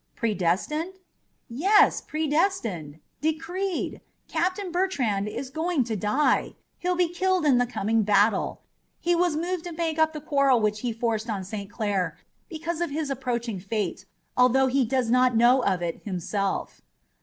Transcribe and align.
"Predestined?" 0.15 0.93
"Yes, 1.47 2.01
predestined! 2.01 2.99
Decreed! 3.21 4.01
Captain 4.27 4.71
Bertrand 4.71 5.27
is 5.27 5.51
going 5.51 5.83
to 5.83 5.95
die. 5.95 6.55
He'll 6.79 6.95
be 6.95 7.07
killed 7.07 7.45
in 7.45 7.59
the 7.59 7.67
coming 7.67 8.01
battle. 8.01 8.61
He 8.99 9.13
was 9.13 9.35
moved 9.35 9.63
to 9.65 9.71
make 9.71 9.99
up 9.99 10.13
the 10.13 10.19
quarrel 10.19 10.59
which 10.59 10.79
he 10.79 10.91
forced 10.91 11.29
on 11.29 11.43
St. 11.43 11.69
Clair 11.69 12.17
because 12.49 12.81
of 12.81 12.89
his 12.89 13.11
approaching 13.11 13.59
fate, 13.59 14.05
although 14.35 14.65
he 14.65 14.85
does 14.85 15.11
not 15.11 15.37
know 15.37 15.61
of 15.63 15.83
it 15.83 16.01
himself." 16.03 16.81